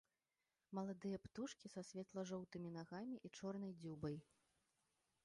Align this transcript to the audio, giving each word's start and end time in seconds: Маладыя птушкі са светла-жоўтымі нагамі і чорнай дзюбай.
Маладыя 0.77 1.17
птушкі 1.25 1.71
са 1.73 1.81
светла-жоўтымі 1.89 2.71
нагамі 2.79 3.15
і 3.29 3.33
чорнай 3.37 3.73
дзюбай. 3.83 4.19